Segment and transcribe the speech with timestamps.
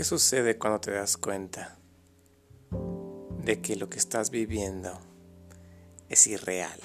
[0.00, 1.76] ¿Qué sucede cuando te das cuenta
[3.44, 4.98] de que lo que estás viviendo
[6.08, 6.80] es irreal?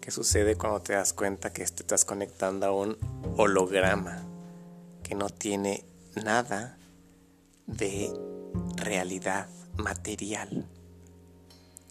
[0.00, 2.96] ¿Qué sucede cuando te das cuenta que te estás conectando a un
[3.36, 4.22] holograma
[5.02, 5.84] que no tiene
[6.24, 6.78] nada
[7.66, 8.10] de
[8.76, 10.66] realidad material?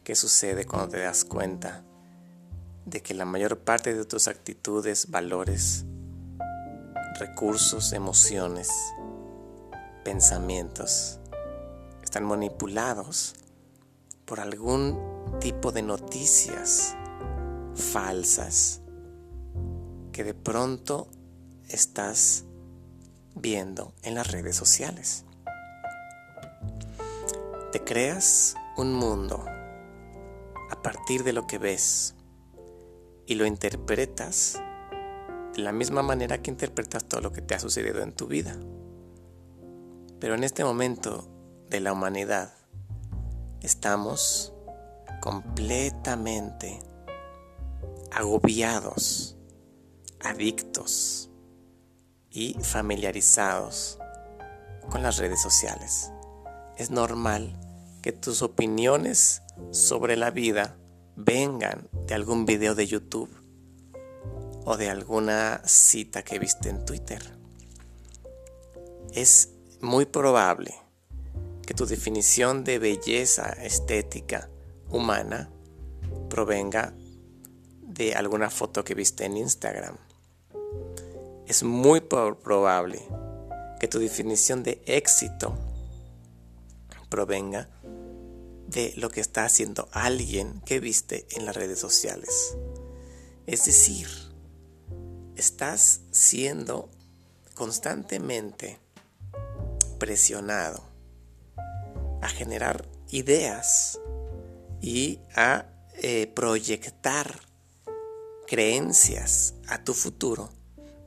[0.03, 1.83] ¿Qué sucede cuando te das cuenta
[2.87, 5.85] de que la mayor parte de tus actitudes, valores,
[7.19, 8.71] recursos, emociones,
[10.03, 11.19] pensamientos
[12.03, 13.35] están manipulados
[14.25, 14.99] por algún
[15.39, 16.95] tipo de noticias
[17.75, 18.81] falsas
[20.11, 21.07] que de pronto
[21.69, 22.45] estás
[23.35, 25.25] viendo en las redes sociales.
[27.71, 29.45] Te creas un mundo
[30.69, 32.15] a partir de lo que ves
[33.25, 34.61] y lo interpretas
[35.53, 38.57] de la misma manera que interpretas todo lo que te ha sucedido en tu vida.
[40.21, 41.27] Pero en este momento
[41.67, 42.53] de la humanidad
[43.59, 44.53] estamos
[45.19, 46.79] completamente
[48.11, 49.35] agobiados,
[50.19, 51.31] adictos
[52.29, 53.97] y familiarizados
[54.91, 56.11] con las redes sociales.
[56.77, 57.59] Es normal
[58.03, 60.77] que tus opiniones sobre la vida
[61.15, 63.29] vengan de algún video de YouTube
[64.65, 67.23] o de alguna cita que viste en Twitter.
[69.13, 69.49] Es
[69.81, 70.73] muy probable
[71.65, 74.49] que tu definición de belleza estética
[74.89, 75.49] humana
[76.29, 76.93] provenga
[77.81, 79.97] de alguna foto que viste en Instagram.
[81.47, 83.01] Es muy probable
[83.79, 85.57] que tu definición de éxito
[87.09, 87.69] provenga
[88.67, 92.57] de lo que está haciendo alguien que viste en las redes sociales.
[93.45, 94.07] Es decir,
[95.35, 96.89] estás siendo
[97.53, 98.80] constantemente
[100.01, 100.83] presionado
[102.23, 103.99] a generar ideas
[104.81, 105.67] y a
[106.01, 107.39] eh, proyectar
[108.47, 110.49] creencias a tu futuro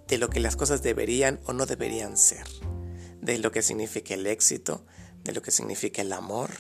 [0.07, 2.47] de lo que las cosas deberían o no deberían ser,
[3.21, 4.87] de lo que significa el éxito,
[5.25, 6.51] de lo que significa el amor,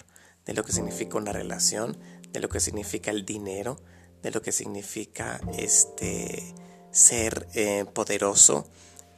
[0.44, 1.96] de lo que significa una relación,
[2.32, 3.80] de lo que significa el dinero,
[4.24, 6.52] de lo que significa este
[6.90, 8.66] ser eh, poderoso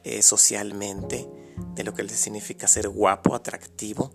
[0.03, 1.46] eh, socialmente,
[1.77, 4.11] de lo que significa ser guapo, atractivo.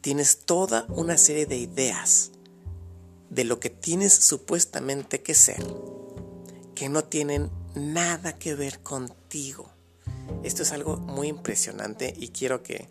[0.00, 2.32] Tienes toda una serie de ideas
[3.30, 5.64] de lo que tienes supuestamente que ser,
[6.74, 9.70] que no tienen nada que ver contigo.
[10.42, 12.88] Esto es algo muy impresionante y quiero que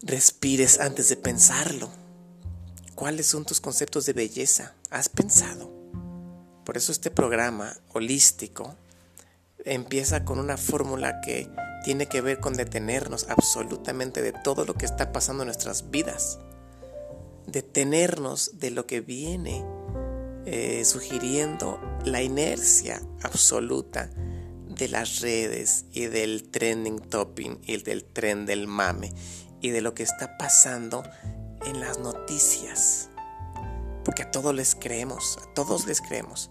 [0.00, 1.90] respires antes de pensarlo.
[2.94, 4.74] ¿Cuáles son tus conceptos de belleza?
[4.90, 5.70] ¿Has pensado?
[6.64, 8.74] Por eso este programa holístico
[9.66, 11.50] empieza con una fórmula que
[11.84, 16.38] tiene que ver con detenernos absolutamente de todo lo que está pasando en nuestras vidas.
[17.46, 19.64] Detenernos de lo que viene
[20.46, 24.10] eh, sugiriendo la inercia absoluta
[24.68, 29.12] de las redes y del trending topping y del tren del mame
[29.60, 31.04] y de lo que está pasando
[31.66, 33.10] en las noticias.
[34.04, 36.50] Porque a todos les creemos, a todos les creemos.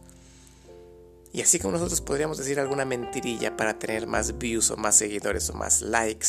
[1.33, 5.49] Y así como nosotros podríamos decir alguna mentirilla para tener más views o más seguidores
[5.49, 6.27] o más likes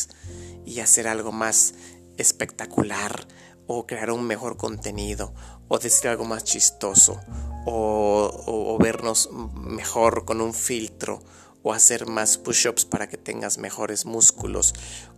[0.65, 1.75] y hacer algo más
[2.17, 3.27] espectacular
[3.67, 5.33] o crear un mejor contenido
[5.67, 7.19] o decir algo más chistoso
[7.67, 11.23] o, vernos mejor con un filtro
[11.63, 14.73] o hacer más push-ups para que tengas mejores músculos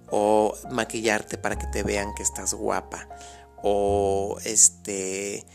[0.09, 3.09] o maquillarte para que te vean que estás guapa
[3.64, 5.46] o este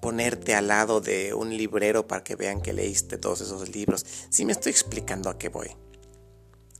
[0.00, 4.04] ponerte al lado de un librero para que vean que leíste todos esos libros.
[4.30, 5.70] Si me estoy explicando a qué voy.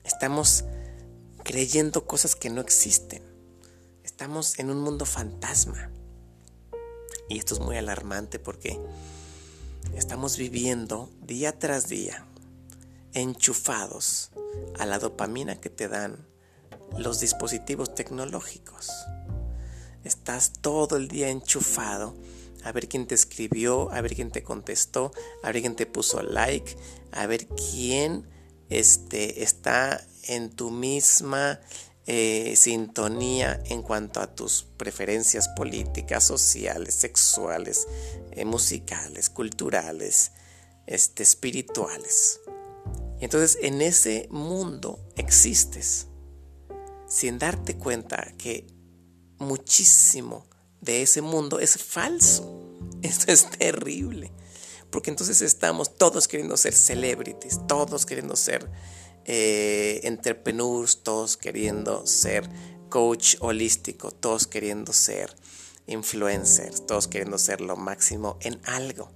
[0.05, 0.65] Estamos
[1.43, 3.23] creyendo cosas que no existen.
[4.03, 5.91] Estamos en un mundo fantasma.
[7.29, 8.79] Y esto es muy alarmante porque
[9.95, 12.27] estamos viviendo día tras día
[13.13, 14.31] enchufados
[14.79, 16.27] a la dopamina que te dan
[16.99, 18.91] los dispositivos tecnológicos.
[20.05, 22.15] Estás todo el día enchufado
[22.65, 25.13] a ver quién te escribió, a ver quién te contestó,
[25.43, 26.77] a ver quién te puso like,
[27.13, 28.27] a ver quién
[28.71, 31.61] este, está en tu misma
[32.07, 37.87] eh, sintonía en cuanto a tus preferencias políticas, sociales, sexuales,
[38.33, 40.33] eh, musicales, culturales,
[40.87, 42.41] este, espirituales.
[43.21, 46.09] Y entonces en ese mundo existes
[47.07, 48.67] sin darte cuenta que
[49.39, 50.47] muchísimo
[50.85, 52.61] de ese mundo es falso.
[53.03, 54.31] Esto es terrible.
[54.91, 58.71] Porque entonces estamos todos queriendo ser celebrities, todos queriendo ser
[59.25, 62.49] eh, entrepreneurs, todos queriendo ser
[62.89, 65.35] coach holístico, todos queriendo ser
[65.87, 69.11] influencers, todos queriendo ser lo máximo en algo.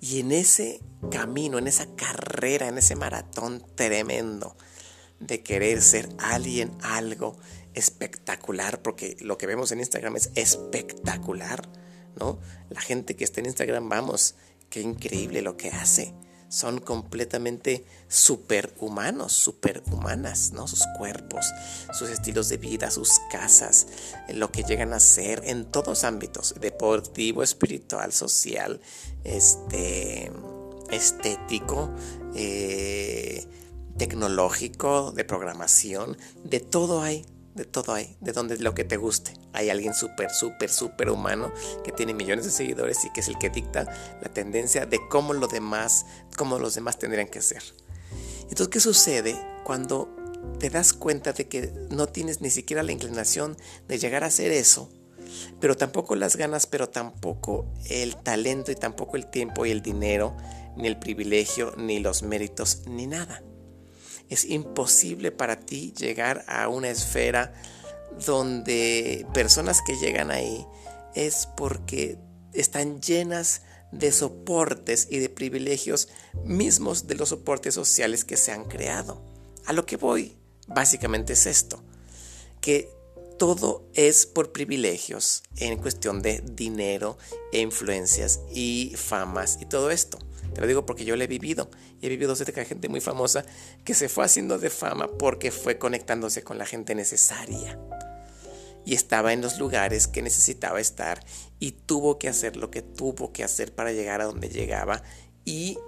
[0.00, 0.80] Y en ese
[1.10, 4.56] camino, en esa carrera, en ese maratón tremendo
[5.18, 7.36] de querer ser alguien, algo
[7.74, 11.68] espectacular, porque lo que vemos en Instagram es espectacular,
[12.16, 12.38] ¿no?
[12.70, 14.36] La gente que está en Instagram, vamos,
[14.70, 16.14] qué increíble lo que hace
[16.54, 20.68] son completamente superhumanos, superhumanas, ¿no?
[20.68, 21.52] Sus cuerpos,
[21.92, 23.88] sus estilos de vida, sus casas,
[24.32, 28.80] lo que llegan a ser en todos ámbitos, deportivo, espiritual, social,
[29.24, 30.30] este,
[30.90, 31.90] estético,
[32.36, 33.44] eh,
[33.96, 39.34] tecnológico, de programación, de todo hay de todo hay, de donde lo que te guste.
[39.52, 41.52] Hay alguien súper, súper, súper humano
[41.84, 43.86] que tiene millones de seguidores y que es el que dicta
[44.20, 46.04] la tendencia de cómo lo demás,
[46.36, 47.62] cómo los demás tendrían que ser.
[48.42, 50.14] Entonces, ¿qué sucede cuando
[50.58, 53.56] te das cuenta de que no tienes ni siquiera la inclinación
[53.88, 54.90] de llegar a hacer eso?
[55.60, 60.36] Pero tampoco las ganas, pero tampoco el talento y tampoco el tiempo y el dinero,
[60.76, 63.42] ni el privilegio, ni los méritos, ni nada.
[64.28, 67.54] Es imposible para ti llegar a una esfera
[68.26, 70.66] donde personas que llegan ahí
[71.14, 72.18] es porque
[72.52, 73.62] están llenas
[73.92, 76.08] de soportes y de privilegios
[76.44, 79.22] mismos de los soportes sociales que se han creado.
[79.66, 80.36] A lo que voy,
[80.66, 81.82] básicamente es esto,
[82.60, 82.90] que
[83.38, 87.18] todo es por privilegios en cuestión de dinero
[87.52, 90.18] e influencias y famas y todo esto.
[90.54, 91.70] Te lo digo porque yo lo he vivido.
[92.00, 93.44] Y he vivido cerca de gente muy famosa
[93.84, 97.78] que se fue haciendo de fama porque fue conectándose con la gente necesaria.
[98.86, 101.24] Y estaba en los lugares que necesitaba estar
[101.58, 105.02] y tuvo que hacer lo que tuvo que hacer para llegar a donde llegaba.
[105.44, 105.78] Y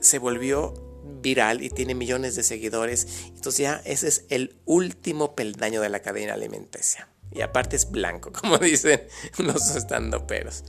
[0.00, 0.74] se volvió
[1.22, 3.06] viral y tiene millones de seguidores.
[3.28, 7.08] Entonces ya ese es el último peldaño de la cadena alimenticia.
[7.32, 9.02] Y aparte es blanco, como dicen
[9.38, 10.64] los estandoperos.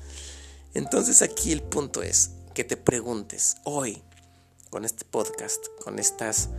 [0.73, 4.01] Entonces aquí el punto es, que te preguntes hoy
[4.71, 6.49] con este podcast, con estas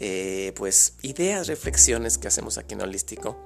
[0.00, 3.36] eh, pues ideas, reflexiones que hacemos aquí en Holístico,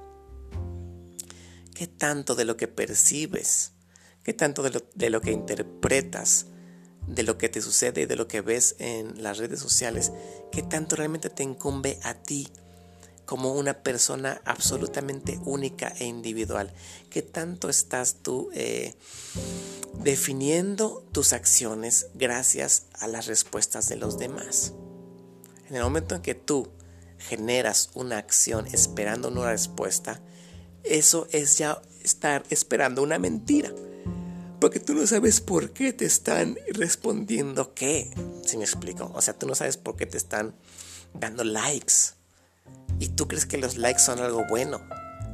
[1.75, 3.73] ¿qué tanto de lo que percibes,
[4.23, 6.45] qué tanto de lo, de lo que interpretas,
[7.07, 10.13] de lo que te sucede y de lo que ves en las redes sociales,
[10.49, 12.47] qué tanto realmente te incumbe a ti?
[13.27, 16.73] Como una persona absolutamente única e individual.
[17.09, 18.95] ¿Qué tanto estás tú eh,
[20.01, 24.71] definiendo tus acciones gracias a las respuestas de los demás?
[25.69, 26.69] En el momento en que tú
[27.19, 30.21] generas una acción esperando una respuesta,
[30.85, 33.73] eso es ya estar esperando una mentira.
[34.61, 38.09] Porque tú no sabes por qué te están respondiendo qué.
[38.45, 39.11] Si me explico?
[39.13, 40.55] O sea, tú no sabes por qué te están
[41.13, 42.16] dando likes
[42.99, 44.81] y tú crees que los likes son algo bueno.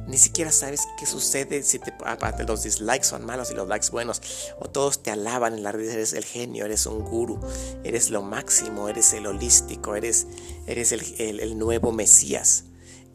[0.06, 3.88] Ni siquiera sabes qué sucede si te, aparte los dislikes son malos y los likes
[3.90, 4.20] buenos.
[4.58, 7.40] O todos te alaban en la vida, eres el genio, eres un guru,
[7.84, 10.26] eres lo máximo, eres el holístico, eres,
[10.66, 12.64] eres el, el nuevo Mesías.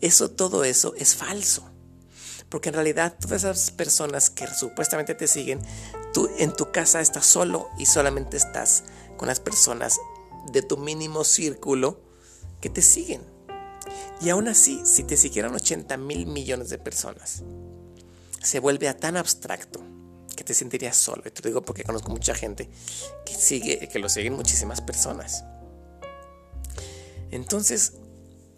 [0.02, 1.70] Eso, todo eso es falso.
[2.50, 5.62] Porque en realidad todas esas personas que supuestamente te siguen,
[6.14, 8.84] tú en tu casa estás solo y solamente estás
[9.18, 10.00] con las personas
[10.52, 12.02] de tu mínimo círculo
[12.62, 13.39] que te siguen.
[14.22, 17.44] Y aún así, si te siguieran 80 mil millones de personas,
[18.42, 19.82] se vuelve a tan abstracto
[20.36, 21.24] que te sentirías solo.
[21.26, 22.70] Y te digo porque conozco mucha gente
[23.26, 25.44] que sigue, que lo siguen muchísimas personas.
[27.32, 27.94] Entonces,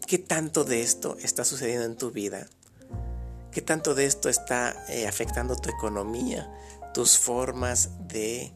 [0.07, 2.47] ¿qué tanto de esto está sucediendo en tu vida?
[3.51, 6.49] ¿Qué tanto de esto está eh, afectando tu economía,
[6.93, 8.53] tus formas de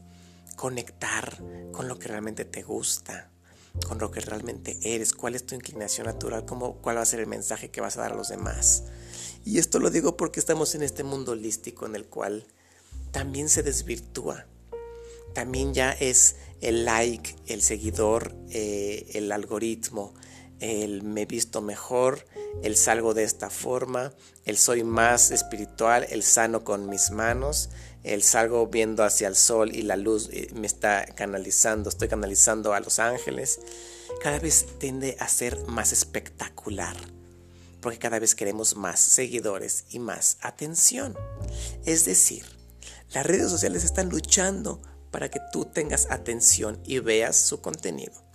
[0.56, 1.38] conectar
[1.72, 3.30] con lo que realmente te gusta?
[3.86, 7.20] Con lo que realmente eres, cuál es tu inclinación natural, cómo, cuál va a ser
[7.20, 8.84] el mensaje que vas a dar a los demás.
[9.44, 12.46] Y esto lo digo porque estamos en este mundo holístico en el cual
[13.12, 14.46] también se desvirtúa.
[15.34, 20.14] También ya es el like, el seguidor, eh, el algoritmo,
[20.60, 22.26] el me visto mejor,
[22.62, 24.14] el salgo de esta forma,
[24.44, 27.68] el soy más espiritual, el sano con mis manos,
[28.06, 32.72] el salgo viendo hacia el sol y la luz eh, me está canalizando, estoy canalizando
[32.72, 33.60] a los ángeles,
[34.22, 36.96] cada vez tiende a ser más espectacular,
[37.80, 41.16] porque cada vez queremos más seguidores y más atención.
[41.84, 42.44] Es decir,
[43.12, 48.25] las redes sociales están luchando para que tú tengas atención y veas su contenido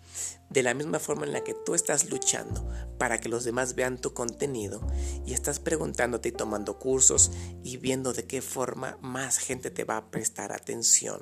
[0.52, 2.68] de la misma forma en la que tú estás luchando
[2.98, 4.82] para que los demás vean tu contenido
[5.26, 7.32] y estás preguntándote y tomando cursos
[7.64, 11.22] y viendo de qué forma más gente te va a prestar atención.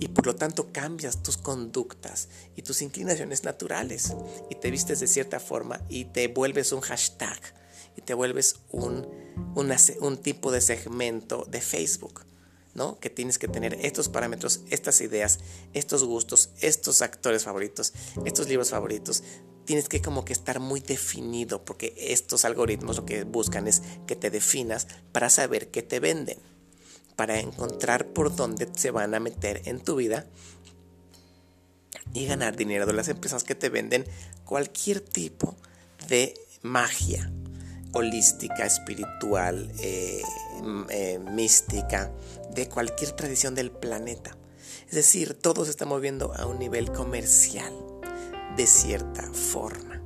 [0.00, 4.14] Y por lo tanto cambias tus conductas y tus inclinaciones naturales
[4.48, 7.38] y te vistes de cierta forma y te vuelves un hashtag
[7.96, 9.06] y te vuelves un,
[9.54, 12.29] un tipo de segmento de Facebook.
[12.74, 12.98] ¿No?
[12.98, 15.40] Que tienes que tener estos parámetros, estas ideas,
[15.74, 17.92] estos gustos, estos actores favoritos,
[18.24, 19.22] estos libros favoritos.
[19.64, 24.16] Tienes que como que estar muy definido porque estos algoritmos lo que buscan es que
[24.16, 26.38] te definas para saber qué te venden
[27.20, 30.24] para encontrar por dónde se van a meter en tu vida
[32.14, 34.06] y ganar dinero de las empresas que te venden
[34.46, 35.54] cualquier tipo
[36.08, 37.30] de magia
[37.92, 40.22] holística, espiritual, eh,
[40.90, 42.12] eh, mística,
[42.54, 44.36] de cualquier tradición del planeta.
[44.88, 47.72] Es decir, todo se está moviendo a un nivel comercial,
[48.56, 50.02] de cierta forma.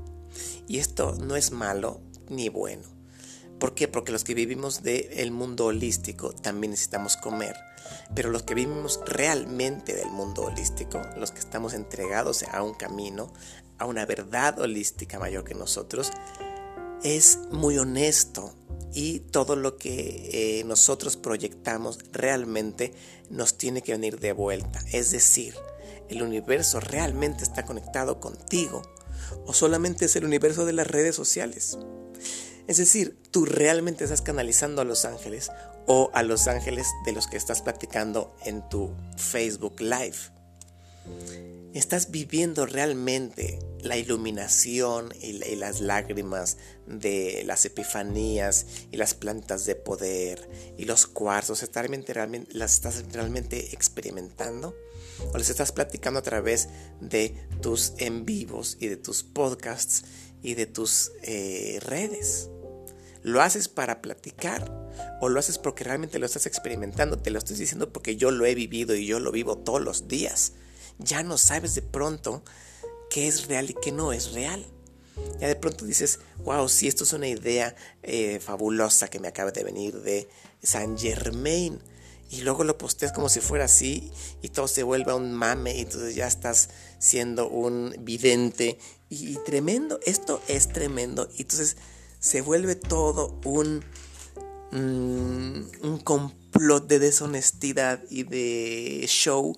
[0.66, 2.88] Y esto no es malo ni bueno.
[3.58, 3.88] ¿Por qué?
[3.88, 7.56] Porque los que vivimos del mundo holístico también necesitamos comer.
[8.14, 13.32] Pero los que vivimos realmente del mundo holístico, los que estamos entregados a un camino,
[13.78, 16.12] a una verdad holística mayor que nosotros,
[17.02, 18.54] es muy honesto
[18.92, 22.94] y todo lo que eh, nosotros proyectamos realmente
[23.28, 24.80] nos tiene que venir de vuelta.
[24.92, 25.54] Es decir,
[26.08, 28.82] el universo realmente está conectado contigo
[29.46, 31.78] o solamente es el universo de las redes sociales.
[32.66, 35.50] Es decir, tú realmente estás canalizando a los ángeles
[35.86, 40.16] o a los ángeles de los que estás platicando en tu Facebook Live.
[41.74, 49.74] Estás viviendo realmente la iluminación y, las lágrimas de las epifanías y las plantas de
[49.74, 51.64] poder y los cuarzos.
[51.64, 54.76] ¿Estás realmente, ¿Las estás realmente experimentando?
[55.32, 56.68] ¿O les estás platicando a través
[57.00, 60.04] de tus en vivos y de tus podcasts
[60.44, 62.50] y de tus eh, redes?
[63.24, 64.70] ¿Lo haces para platicar
[65.20, 67.18] o lo haces porque realmente lo estás experimentando?
[67.18, 70.06] Te lo estoy diciendo porque yo lo he vivido y yo lo vivo todos los
[70.06, 70.52] días.
[70.98, 72.42] Ya no sabes de pronto
[73.10, 74.66] qué es real y qué no es real.
[75.40, 79.50] Ya de pronto dices, wow, si esto es una idea eh, fabulosa que me acaba
[79.50, 80.28] de venir de
[80.62, 81.80] Saint Germain.
[82.30, 84.10] Y luego lo posteas como si fuera así
[84.42, 90.00] y todo se vuelve un mame y entonces ya estás siendo un vidente y tremendo.
[90.04, 91.28] Esto es tremendo.
[91.36, 91.76] Y entonces
[92.18, 93.84] se vuelve todo un,
[94.73, 99.56] mm, un complot de deshonestidad y de show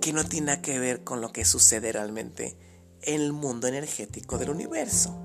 [0.00, 2.56] que no tiene nada que ver con lo que sucede realmente
[3.02, 5.16] en el mundo energético del universo.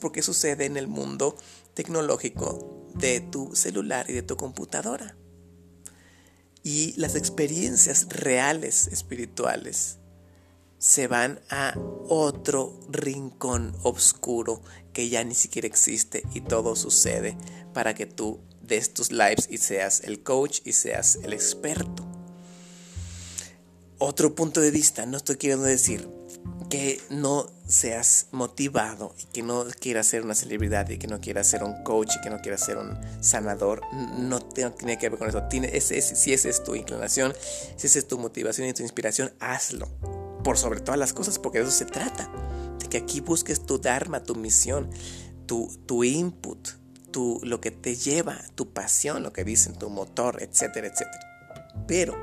[0.00, 1.36] Porque sucede en el mundo
[1.74, 5.16] tecnológico de tu celular y de tu computadora.
[6.62, 9.98] Y las experiencias reales espirituales
[10.78, 11.74] se van a
[12.08, 17.36] otro rincón oscuro que ya ni siquiera existe y todo sucede
[17.72, 22.06] para que tú des tus lives y seas el coach y seas el experto.
[23.98, 26.08] Otro punto de vista, no estoy queriendo decir
[26.70, 31.48] que no seas motivado y que no quieras ser una celebridad y que no quieras
[31.48, 35.28] ser un coach y que no quieras ser un sanador, no tiene que ver con
[35.28, 35.42] eso.
[35.50, 37.34] Si esa es tu inclinación,
[37.76, 39.88] si esa es tu motivación y tu inspiración, hazlo
[40.44, 42.30] por sobre todas las cosas, porque de eso se trata,
[42.90, 44.90] que aquí busques tu dharma, tu misión,
[45.46, 46.68] tu, tu input,
[47.10, 51.84] tu, lo que te lleva, tu pasión, lo que dicen, tu motor, etcétera, etcétera.
[51.86, 52.16] Pero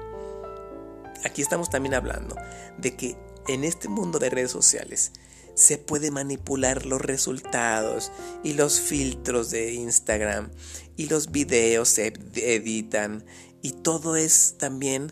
[1.23, 2.35] aquí estamos también hablando
[2.77, 5.13] de que en este mundo de redes sociales
[5.55, 8.11] se puede manipular los resultados
[8.43, 10.51] y los filtros de Instagram
[10.95, 13.25] y los videos se editan
[13.63, 15.11] y todo es también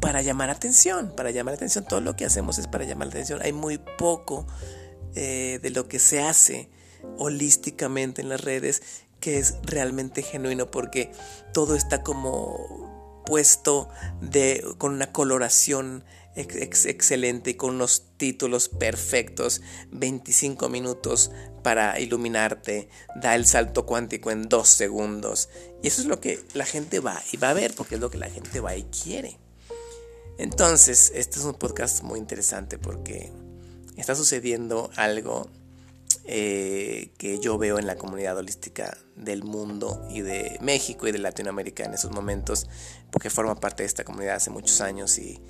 [0.00, 1.84] para llamar atención, para llamar atención.
[1.84, 3.40] Todo lo que hacemos es para llamar atención.
[3.42, 4.46] Hay muy poco
[5.14, 6.68] eh, de lo que se hace
[7.18, 8.82] holísticamente en las redes
[9.20, 11.10] que es realmente genuino porque
[11.52, 13.88] todo está como puesto
[14.20, 16.04] de, con una coloración
[16.36, 21.30] excelente y con unos títulos perfectos, 25 minutos
[21.62, 25.48] para iluminarte, da el salto cuántico en dos segundos.
[25.82, 28.10] Y eso es lo que la gente va y va a ver, porque es lo
[28.10, 29.38] que la gente va y quiere.
[30.38, 33.32] Entonces, este es un podcast muy interesante porque
[33.96, 35.48] está sucediendo algo
[36.24, 41.18] eh, que yo veo en la comunidad holística del mundo y de México y de
[41.18, 42.66] Latinoamérica en esos momentos,
[43.10, 45.40] porque forma parte de esta comunidad hace muchos años y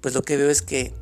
[0.00, 0.94] pues lo que veo es que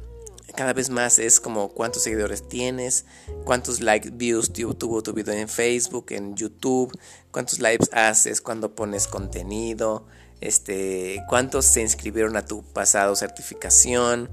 [0.54, 3.04] cada vez más es como cuántos seguidores tienes,
[3.44, 6.98] cuántos like views tuvo tu video en Facebook, en YouTube,
[7.30, 10.06] cuántos lives haces cuando pones contenido,
[10.40, 14.30] este, cuántos se inscribieron a tu pasado certificación.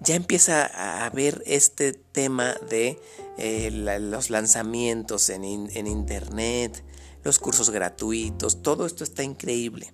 [0.00, 2.98] Ya empieza a haber este tema de
[3.36, 6.82] eh, los lanzamientos en, en internet,
[7.22, 9.92] los cursos gratuitos, todo esto está increíble.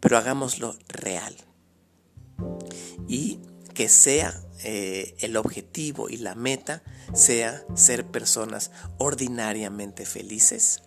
[0.00, 1.36] pero hagámoslo real.
[3.08, 3.40] Y
[3.74, 10.82] que sea eh, el objetivo y la meta sea ser personas ordinariamente felices,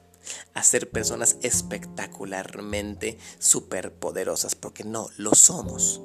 [0.53, 6.01] a ser personas espectacularmente superpoderosas, porque no lo somos.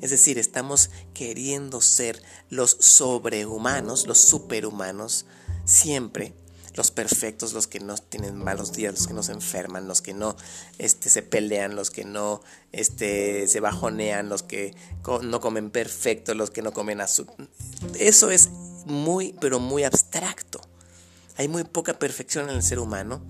[0.00, 5.26] Es decir, estamos queriendo ser los sobrehumanos, los superhumanos,
[5.64, 6.34] siempre
[6.76, 10.14] los perfectos, los que no tienen malos días, los que no se enferman, los que
[10.14, 10.36] no
[10.78, 12.42] este, se pelean, los que no
[12.72, 14.74] este, se bajonean, los que
[15.22, 17.48] no comen perfecto, los que no comen azúcar.
[17.98, 18.50] Eso es
[18.84, 20.60] muy, pero muy abstracto.
[21.38, 23.22] Hay muy poca perfección en el ser humano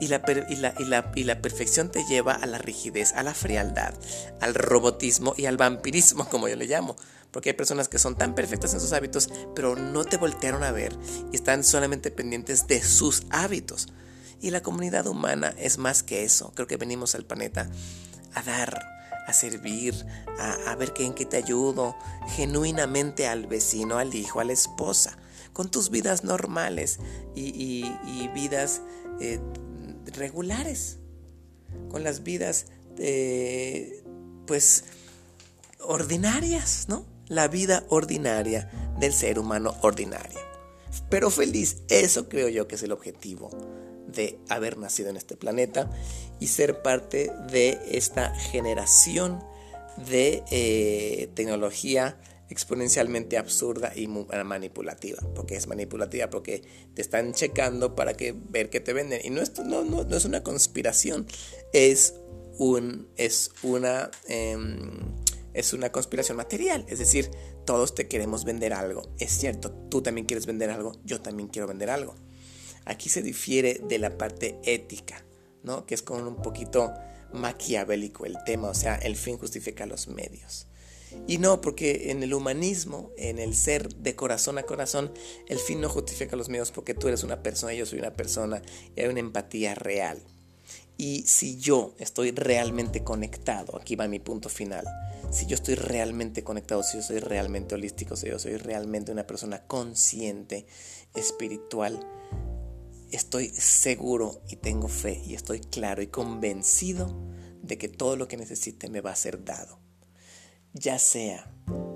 [0.00, 3.22] y la, y, la, y, la, y la, perfección te lleva a la rigidez, a
[3.22, 3.94] la frialdad,
[4.40, 6.96] al robotismo y al vampirismo, como yo le llamo.
[7.30, 10.70] Porque hay personas que son tan perfectas en sus hábitos, pero no te voltearon a
[10.70, 10.96] ver
[11.32, 13.88] y están solamente pendientes de sus hábitos.
[14.40, 16.52] Y la comunidad humana es más que eso.
[16.54, 17.68] Creo que venimos al planeta
[18.34, 18.80] a dar,
[19.26, 20.06] a servir,
[20.38, 21.96] a, ver en qué te ayudo,
[22.28, 25.16] genuinamente al vecino, al hijo, a la esposa,
[25.56, 26.98] con tus vidas normales
[27.34, 27.82] y,
[28.34, 28.82] vidas
[29.22, 29.40] eh,
[30.12, 30.98] regulares,
[31.88, 32.66] con las vidas,
[32.98, 34.04] eh,
[34.46, 34.84] pues,
[35.80, 37.06] ordinarias, ¿no?
[37.28, 38.70] La vida ordinaria
[39.00, 40.38] del ser humano ordinario.
[41.08, 43.48] Pero feliz, eso creo yo que es el objetivo
[44.08, 45.90] de haber nacido en este planeta
[46.38, 49.42] y ser parte de esta generación
[50.06, 55.18] de eh, tecnología exponencialmente absurda y manipulativa.
[55.34, 56.30] porque es manipulativa?
[56.30, 56.62] Porque
[56.94, 59.20] te están checando para que ver que te venden.
[59.24, 61.26] Y no, esto no, no, no es una conspiración,
[61.72, 62.14] es,
[62.58, 64.98] un, es, una, em,
[65.54, 66.84] es una conspiración material.
[66.88, 67.30] Es decir,
[67.64, 69.02] todos te queremos vender algo.
[69.18, 72.14] Es cierto, tú también quieres vender algo, yo también quiero vender algo.
[72.84, 75.24] Aquí se difiere de la parte ética,
[75.64, 75.86] ¿no?
[75.86, 76.92] Que es como un poquito
[77.32, 80.68] maquiavélico el tema, o sea, el fin justifica los medios.
[81.26, 85.12] Y no, porque en el humanismo, en el ser de corazón a corazón,
[85.48, 88.62] el fin no justifica los medios porque tú eres una persona yo soy una persona
[88.94, 90.22] y hay una empatía real.
[90.98, 94.86] Y si yo estoy realmente conectado, aquí va mi punto final,
[95.30, 99.26] si yo estoy realmente conectado, si yo soy realmente holístico, si yo soy realmente una
[99.26, 100.66] persona consciente,
[101.14, 102.00] espiritual,
[103.10, 107.14] estoy seguro y tengo fe y estoy claro y convencido
[107.62, 109.85] de que todo lo que necesite me va a ser dado
[110.78, 111.50] ya sea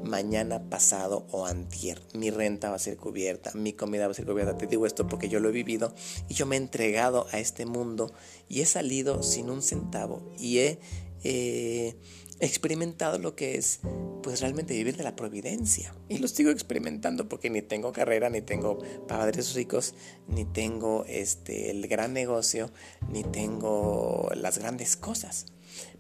[0.04, 2.02] mañana, pasado o antier.
[2.14, 4.56] Mi renta va a ser cubierta, mi comida va a ser cubierta.
[4.56, 5.94] Te digo esto porque yo lo he vivido
[6.28, 8.12] y yo me he entregado a este mundo
[8.48, 10.80] y he salido sin un centavo y he
[11.22, 11.96] eh,
[12.40, 13.80] experimentado lo que es
[14.22, 15.94] pues realmente vivir de la providencia.
[16.08, 19.94] Y lo sigo experimentando porque ni tengo carrera, ni tengo padres ricos,
[20.26, 22.72] ni tengo este, el gran negocio,
[23.10, 25.46] ni tengo las grandes cosas.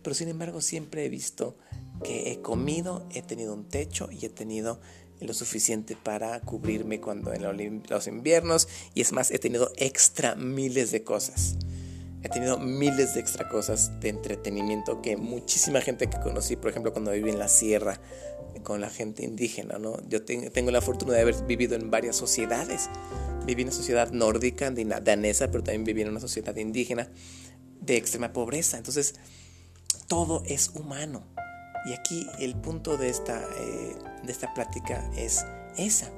[0.02, 1.56] Pero sin embargo siempre he visto
[2.02, 4.80] que he comido, he tenido un techo y he tenido
[5.20, 7.42] lo suficiente para cubrirme cuando en
[7.88, 11.56] los inviernos y es más, he tenido extra miles de cosas.
[12.22, 16.92] He tenido miles de extra cosas de entretenimiento que muchísima gente que conocí, por ejemplo,
[16.92, 17.98] cuando viví en la sierra
[18.62, 19.96] con la gente indígena, ¿no?
[20.06, 22.90] Yo tengo la fortuna de haber vivido en varias sociedades.
[23.46, 27.08] Viví en una sociedad nórdica, danesa, pero también viví en una sociedad indígena
[27.80, 28.76] de extrema pobreza.
[28.76, 29.14] Entonces,
[30.06, 31.24] todo es humano.
[31.84, 35.44] Y aquí el punto de esta, eh, de esta plática es
[35.76, 36.10] esa.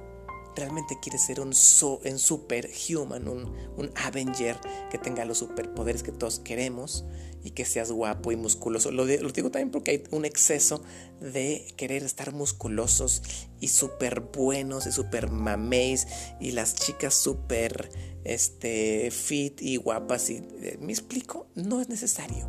[0.54, 3.44] Realmente quieres ser un, so, un superhuman, un,
[3.76, 4.58] un Avenger
[4.90, 7.06] que tenga los superpoderes que todos queremos
[7.44, 8.90] y que seas guapo y musculoso.
[8.90, 10.82] Lo, digo también porque hay un exceso
[11.20, 13.22] de querer estar musculosos
[13.60, 16.06] y súper buenos y súper mameis
[16.40, 17.90] y las chicas súper
[18.24, 20.30] este, fit y guapas.
[20.30, 21.48] Y, eh, ¿Me explico?
[21.54, 22.48] No es necesario,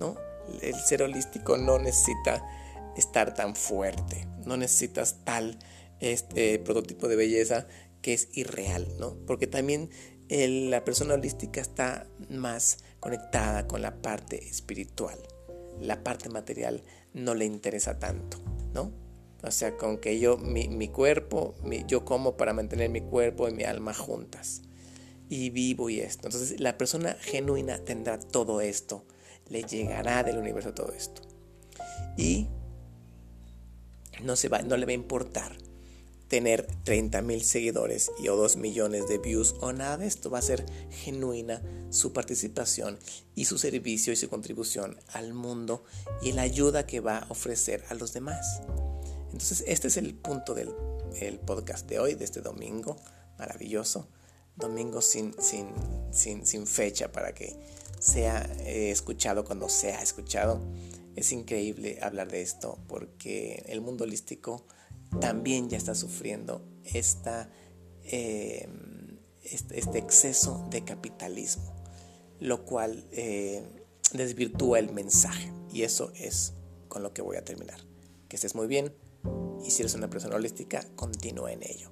[0.00, 0.16] ¿no?
[0.60, 2.44] El ser holístico no necesita
[2.96, 5.58] estar tan fuerte, no necesitas tal
[6.00, 7.66] este prototipo de belleza
[8.02, 9.16] que es irreal, ¿no?
[9.26, 9.90] Porque también
[10.28, 15.18] la persona holística está más conectada con la parte espiritual.
[15.80, 18.38] La parte material no le interesa tanto,
[18.72, 18.92] ¿no?
[19.42, 21.54] O sea, con que yo, mi, cuerpo,
[21.86, 24.62] yo como para mantener mi cuerpo y mi alma juntas.
[25.28, 26.28] Y vivo y esto.
[26.28, 29.04] Entonces, la persona genuina tendrá todo esto
[29.52, 31.22] le llegará del universo todo esto.
[32.16, 32.48] Y
[34.22, 35.56] no, se va, no le va a importar
[36.28, 40.30] tener 30 mil seguidores y o 2 millones de views o nada de esto.
[40.30, 41.60] Va a ser genuina
[41.90, 42.98] su participación
[43.34, 45.84] y su servicio y su contribución al mundo
[46.22, 48.62] y la ayuda que va a ofrecer a los demás.
[49.26, 50.70] Entonces este es el punto del
[51.44, 52.96] podcast de hoy, de este domingo
[53.38, 54.08] maravilloso.
[54.56, 55.68] Domingo sin, sin,
[56.10, 57.56] sin, sin fecha para que
[57.98, 60.60] sea eh, escuchado cuando sea escuchado.
[61.14, 64.66] es increíble hablar de esto porque el mundo holístico
[65.20, 67.50] también ya está sufriendo esta,
[68.04, 68.68] eh,
[69.42, 71.74] este, este, exceso de capitalismo,
[72.40, 73.62] lo cual eh,
[74.12, 75.52] desvirtúa el mensaje.
[75.72, 76.54] Y eso es
[76.88, 77.80] con lo que voy a terminar.
[78.28, 78.94] Que estés muy bien
[79.64, 81.91] y si eres una persona holística, continúa en ello.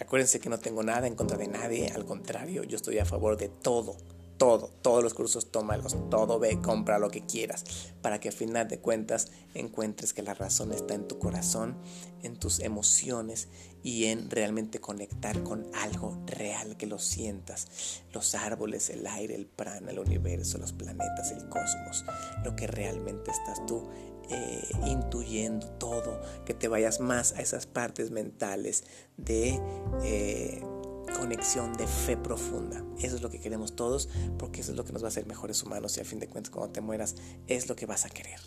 [0.00, 3.36] Acuérdense que no tengo nada en contra de nadie, al contrario, yo estoy a favor
[3.36, 3.96] de todo
[4.40, 8.68] todo, todos los cursos tómalos, todo ve, compra lo que quieras, para que a final
[8.68, 11.76] de cuentas encuentres que la razón está en tu corazón,
[12.22, 13.48] en tus emociones
[13.82, 18.02] y en realmente conectar con algo real que lo sientas.
[18.14, 22.06] Los árboles, el aire, el prana, el universo, los planetas, el cosmos,
[22.42, 23.90] lo que realmente estás tú
[24.30, 28.84] eh, intuyendo todo, que te vayas más a esas partes mentales
[29.16, 29.60] de...
[30.02, 30.62] Eh,
[31.16, 32.84] conexión de fe profunda.
[32.98, 35.26] Eso es lo que queremos todos porque eso es lo que nos va a hacer
[35.26, 37.16] mejores humanos y a fin de cuentas cuando te mueras
[37.46, 38.38] es lo que vas a querer.